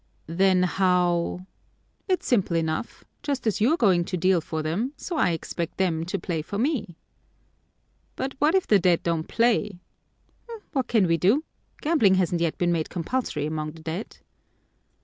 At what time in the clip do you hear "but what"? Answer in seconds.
8.15-8.55